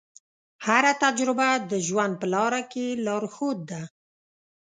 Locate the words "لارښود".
3.05-3.59